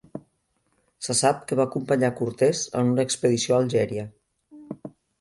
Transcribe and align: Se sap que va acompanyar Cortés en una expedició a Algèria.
Se 1.07 1.15
sap 1.19 1.43
que 1.51 1.59
va 1.61 1.67
acompanyar 1.71 2.11
Cortés 2.23 2.65
en 2.83 2.93
una 2.97 3.09
expedició 3.09 3.55
a 3.59 3.63
Algèria. 3.67 4.11